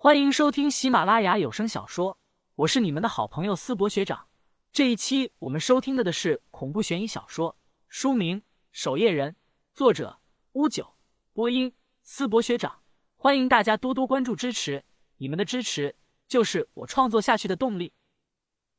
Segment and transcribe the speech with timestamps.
[0.00, 2.16] 欢迎收听喜马拉雅有声小说，
[2.54, 4.28] 我是你们的好朋友思博学长。
[4.70, 7.56] 这一期我们收听的的是恐怖悬疑小说，
[7.88, 8.40] 书名
[8.70, 9.32] 《守夜人》，
[9.74, 10.20] 作者
[10.52, 10.94] 乌九，
[11.32, 11.74] 播音
[12.04, 12.78] 思博学长。
[13.16, 14.84] 欢迎大家多多关注支持，
[15.16, 15.96] 你们的支持
[16.28, 17.92] 就是我创作下去的动力。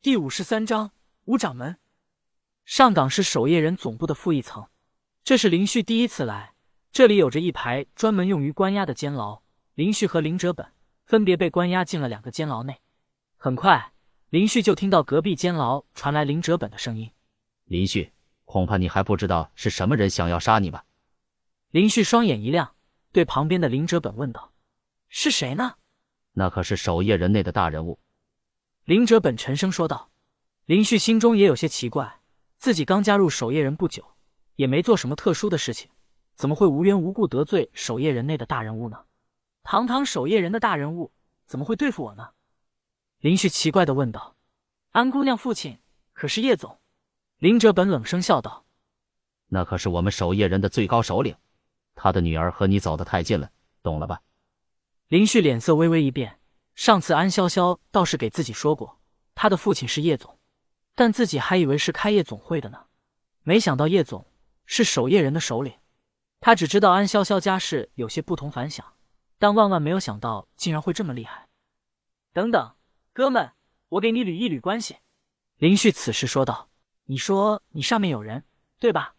[0.01, 0.91] 第五十三章
[1.25, 1.77] 五掌门。
[2.63, 4.69] 上岗是守夜人总部的负一层，
[5.25, 6.55] 这是林旭第一次来，
[6.93, 9.41] 这里有着一排专门用于关押的监牢，
[9.73, 10.65] 林旭和林哲本。
[11.09, 12.81] 分别被关押进了两个监牢内。
[13.35, 13.93] 很快，
[14.29, 17.09] 林旭就听到隔壁监牢传来林哲本的声音
[17.65, 18.13] ：“林旭，
[18.45, 20.85] 恐怕你还不知道是什么人想要杀你吧？”
[21.71, 22.75] 林旭双眼一亮，
[23.11, 24.51] 对旁边的林哲本问道
[25.09, 25.73] ：“是谁呢
[26.33, 27.97] ？”“那可是守夜人内的大人物。”
[28.85, 30.11] 林哲本沉声说道。
[30.67, 32.19] 林旭心中也有些奇怪，
[32.59, 34.05] 自己刚加入守夜人不久，
[34.57, 35.89] 也没做什么特殊的事情，
[36.35, 38.99] 怎么会无缘无故得罪守夜人内的大人物呢？
[39.71, 41.11] 堂堂守夜人的大人物
[41.45, 42.31] 怎么会对付我呢？
[43.19, 44.35] 林旭奇怪的问道。
[44.89, 45.77] 安姑娘父亲
[46.11, 46.79] 可是叶总？
[47.37, 48.65] 林哲本冷声笑道
[49.49, 51.35] ：“那可是我们守夜人的最高首领，
[51.93, 53.51] 他的女儿和你走得太近了，
[53.83, 54.21] 懂了吧？”
[55.07, 56.39] 林旭脸色微微一变。
[56.73, 58.99] 上次安潇潇倒是给自己说过，
[59.35, 60.39] 他的父亲是叶总，
[60.95, 62.87] 但自己还以为是开夜总会的呢，
[63.43, 64.25] 没想到叶总
[64.65, 65.71] 是守夜人的首领。
[66.39, 68.83] 他只知道安潇潇家世有些不同凡响。
[69.39, 71.47] 但万万没有想到，竟然会这么厉害！
[72.33, 72.75] 等等，
[73.13, 73.53] 哥们，
[73.87, 74.97] 我给你捋一捋关系。”
[75.57, 76.69] 林旭此时说道
[77.05, 78.45] ，“你说你上面有人，
[78.77, 79.15] 对吧？”“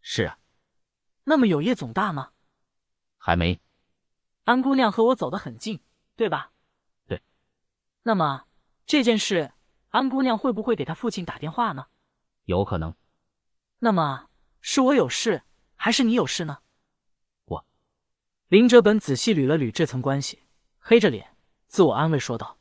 [0.00, 0.38] 是啊。
[1.24, 2.32] ”“那么有叶总大吗
[3.16, 3.60] ？”“还没。
[4.44, 5.80] ”“安姑娘和我走得很近，
[6.16, 6.52] 对吧
[7.08, 7.22] ？”“对。
[8.04, 8.44] ”“那么
[8.84, 9.52] 这件事，
[9.88, 11.86] 安姑娘会不会给她父亲打电话呢
[12.44, 12.94] ？”“有可能。
[13.80, 14.28] ”“那么
[14.60, 15.44] 是我有事，
[15.76, 16.58] 还是你有事呢？”
[18.52, 20.40] 林哲本仔细捋了捋这层关系，
[20.78, 21.26] 黑着脸
[21.68, 22.58] 自我安慰说道：“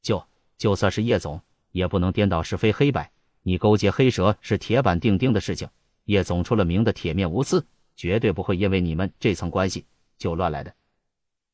[0.00, 0.24] 就
[0.56, 3.10] 就算是叶总，也不能颠倒是非黑白。
[3.42, 5.68] 你勾结黑蛇是铁板钉钉的事情，
[6.04, 7.66] 叶总出了名的铁面无私，
[7.96, 9.84] 绝对不会因为你们这层关系
[10.16, 10.72] 就乱来的。”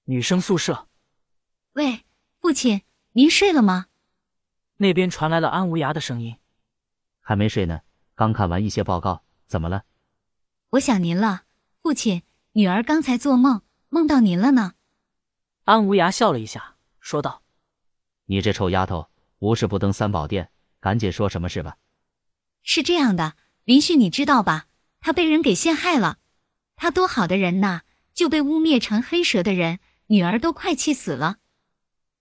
[0.05, 0.87] 女生宿舍，
[1.73, 2.05] 喂，
[2.43, 3.87] 父亲，您睡了吗？
[4.77, 6.37] 那边传来了安无涯的声音
[7.25, 7.81] ：“还没睡呢，
[8.15, 9.85] 刚看完一些报告，怎么了
[10.73, 11.45] ？”“我想您了，
[11.81, 12.21] 父亲。”
[12.57, 14.73] 女儿刚才做梦，梦到您了呢。
[15.65, 17.43] 安无涯笑了一下，说道
[18.25, 20.51] ：“你这臭丫头，无事不登三宝殿，
[20.81, 21.77] 赶紧说什么事吧。”
[22.65, 24.69] 是这样的，林旭，你知道吧？
[25.01, 26.17] 他被人给陷害了。
[26.77, 27.83] 他多好的人呐，
[28.15, 31.37] 就被污蔑成黑蛇的人，女儿都快气死了。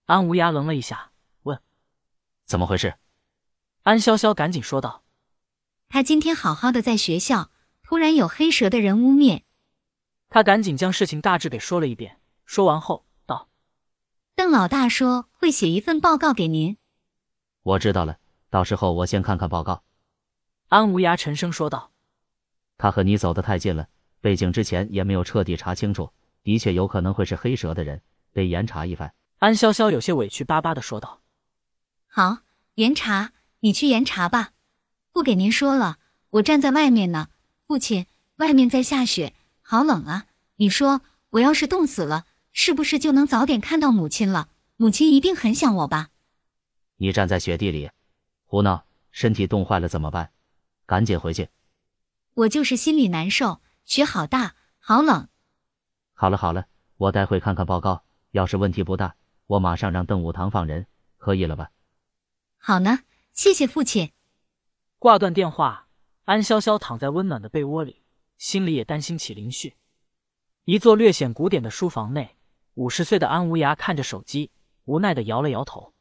[0.03, 1.13] 安无涯愣了一下，
[1.43, 1.61] 问
[2.45, 2.95] ：“怎么回事？”
[3.83, 5.05] 安潇潇赶紧说道
[5.87, 9.43] ：“他今天好好的在学校，突然有黑蛇的人污蔑。”
[10.29, 13.49] 他赶紧将事情大致给说了一遍，说完后道
[14.35, 16.77] ：“邓老大说会写一份报告给您。”
[17.63, 18.17] 我知道了，
[18.49, 19.83] 到时候我先看看报告。”
[20.67, 21.91] 安无涯沉声说道。
[22.77, 23.87] “他和你走得太近了，
[24.19, 26.11] 背景之前也没有彻底查清楚，
[26.43, 28.01] 的确有可能会是黑蛇的人，
[28.33, 31.21] 得严查一番。”安潇潇有些委屈巴巴的说道。
[32.07, 32.39] “好，
[32.73, 33.31] 严查，
[33.61, 34.51] 你去严查吧。
[35.13, 35.99] 不给您说了，
[36.31, 37.29] 我站在外面呢。
[37.67, 39.33] 父亲，外面在下雪。”
[39.67, 40.27] 好冷啊！
[40.57, 44.49] 你说我要是冻死了，是不是就能早点看到母亲了？
[44.77, 46.11] 母亲一定很想我吧？
[46.97, 47.89] 你站在雪地里，
[48.45, 50.29] 胡闹，身体冻坏了怎么办？
[50.85, 51.49] 赶紧回去。
[52.35, 55.27] 我就是心里难受，雪好大，好冷。
[56.13, 59.15] 好了好了，我待会看看报告，要是问题不大，
[59.47, 60.85] 我马上让邓武堂放人，
[61.17, 61.71] 可以了吧？
[62.59, 62.99] 好呢，
[63.31, 64.11] 谢谢父亲。
[64.99, 65.87] 挂断电话，
[66.25, 68.03] 安潇潇躺在温暖的被窝里。
[68.37, 69.75] 心里也担心起林旭。
[70.65, 72.37] 一座略显古典的书房内，
[72.73, 74.51] 五十岁的安无涯看着手机，
[74.85, 75.93] 无奈的摇了摇头。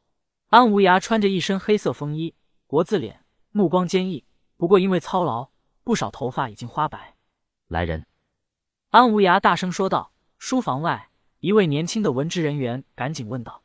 [0.47, 2.35] 安无涯穿着一身黑色风衣，
[2.67, 4.25] 国字脸，目光坚毅。
[4.57, 5.49] 不过因为操劳，
[5.83, 7.15] 不少头发已经花白。
[7.67, 8.05] 来人！
[8.89, 10.11] 安无涯大声说道。
[10.37, 11.09] 书房外，
[11.39, 13.63] 一位年轻的文职人员赶紧问道：“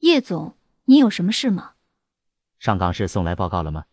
[0.00, 1.74] 叶总，你有什么事吗？”
[2.58, 3.84] 上岗室送来报告了吗？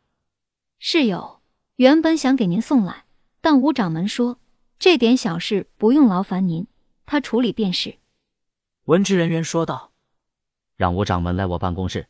[0.79, 1.41] 是有，
[1.75, 3.05] 原本想给您送来。
[3.41, 4.39] 但吴掌门说，
[4.77, 6.67] 这点小事不用劳烦您，
[7.05, 7.97] 他处理便是。
[8.85, 9.91] 文职人员说道
[10.77, 12.07] ：“让吴掌门来我办公室。”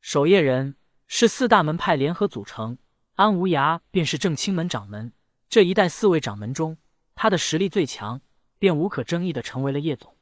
[0.00, 2.78] 守夜人是四大门派联合组成，
[3.14, 5.12] 安无涯便是正清门掌门。
[5.50, 6.78] 这一代四位掌门中，
[7.14, 8.20] 他的实力最强，
[8.58, 10.16] 便无可争议的成为了叶总。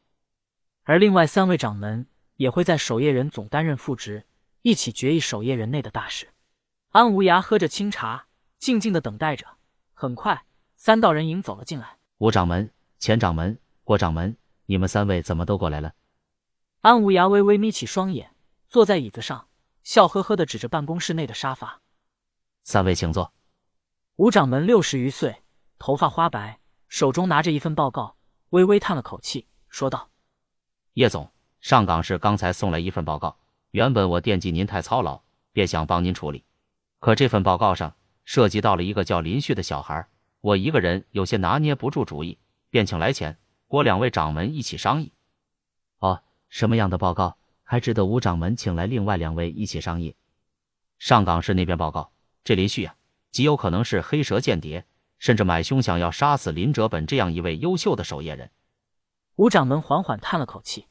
[0.82, 2.06] 而另外三位掌门
[2.36, 4.24] 也会在守夜人总担任副职，
[4.62, 6.28] 一起决议守夜人内的大事。
[6.90, 8.26] 安无涯喝着清茶，
[8.58, 9.55] 静静的等待着。
[9.98, 10.44] 很快，
[10.74, 11.96] 三道人影走了进来。
[12.18, 15.94] 吴掌门、钱掌门、郭掌门，你们三位怎么都过来了？
[16.82, 18.36] 安无涯微微眯起双眼，
[18.68, 19.48] 坐在椅子上，
[19.82, 21.80] 笑呵呵的指着办公室内的沙发
[22.62, 23.32] ：“三位请坐。”
[24.16, 25.42] 吴掌门六十余岁，
[25.78, 28.18] 头发花白，手中拿着一份报告，
[28.50, 30.10] 微微叹了口气，说道
[30.92, 31.32] ：“叶总，
[31.62, 33.38] 上岗时刚才送来一份报告，
[33.70, 35.22] 原本我惦记您太操劳，
[35.52, 36.44] 便想帮您处理，
[36.98, 37.96] 可这份报告上
[38.26, 40.06] 涉及到了一个叫林旭的小孩，
[40.42, 42.36] 我一个人有些拿捏不住主意，
[42.68, 45.10] 便请来前郭两位掌门一起商议。”
[46.00, 46.20] 哦。
[46.48, 50.14] 什么样的报告还值得吴掌门请来另外两位一起商议？
[50.96, 52.12] 上港市那边报告，
[52.44, 52.94] 这林旭啊，
[53.32, 54.84] 极有可能是黑蛇间谍，
[55.18, 58.48] 甚至买凶想要杀死林哲本这样一位优秀的守夜人。
[59.34, 60.86] 吴掌门缓缓叹了口气。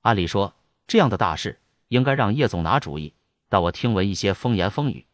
[0.00, 0.54] 按理说，
[0.86, 3.12] 这样的大事应该让叶总拿主意，
[3.50, 5.06] 但我听闻一些风言风语，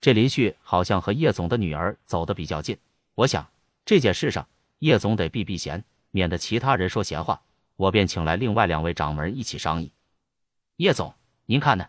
[0.00, 2.78] 这林旭好像和叶总的女儿走得比较近。
[3.14, 3.46] 我想
[3.84, 4.48] 这件事上，
[4.78, 7.42] 叶总得避避嫌，免得其他人说闲话。
[7.76, 9.92] 我便请来另外两位掌门一起商议。
[10.76, 11.14] 叶总，
[11.46, 11.88] 您看呢？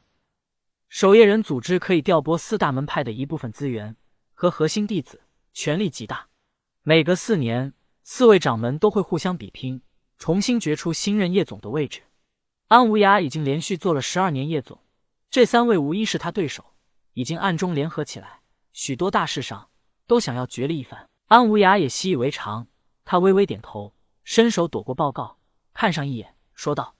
[0.89, 3.95] 守夜人组织可以调拨四大门派的一部分资源
[4.33, 5.21] 和核心弟子，
[5.53, 6.27] 权力极大。
[6.83, 7.73] 每隔四年，
[8.03, 9.81] 四位掌门都会互相比拼，
[10.17, 12.01] 重新决出新任叶总的位置。
[12.67, 14.79] 安无涯已经连续做了十二年叶总，
[15.29, 16.70] 这三位无疑是他对手，
[17.13, 18.41] 已经暗中联合起来，
[18.73, 19.69] 许多大事上
[20.07, 21.09] 都想要角力一番。
[21.27, 22.67] 安无涯也习以为常，
[23.05, 23.93] 他微微点头，
[24.23, 25.37] 伸手躲过报告。
[25.73, 26.95] 看上一眼，说道：“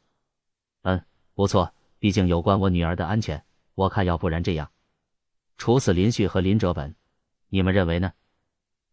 [0.84, 1.04] 嗯，
[1.34, 1.74] 不错。
[2.00, 3.44] 毕竟有关我女儿的安全，
[3.76, 4.72] 我看要不然这样，
[5.58, 6.96] 处死林旭和林哲本，
[7.50, 8.14] 你们认为呢？”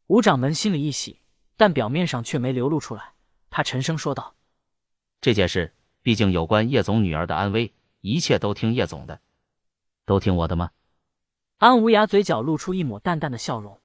[0.08, 1.20] 吴掌门心里一喜，
[1.56, 3.14] 但表面上却没流露出来。
[3.48, 4.34] 他沉声说道
[5.22, 9.20] ：“这件事毕竟有关叶总女儿的安危，一切都听叶总的，
[10.04, 10.70] 都听我的吗？”
[11.58, 13.76] 安无涯嘴角露出一抹淡淡的笑容。